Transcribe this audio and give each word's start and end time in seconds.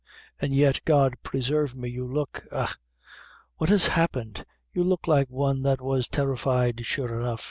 And 0.39 0.51
yet, 0.55 0.79
God 0.83 1.13
presarve 1.21 1.75
me, 1.75 1.87
you 1.87 2.07
look 2.11 2.43
eh! 2.51 2.65
what 3.57 3.69
has 3.69 3.85
happened? 3.85 4.43
you 4.73 4.83
look 4.83 5.07
like 5.07 5.29
one 5.29 5.61
that 5.61 5.79
was 5.79 6.07
terrified, 6.07 6.83
sure 6.87 7.19
enough. 7.19 7.39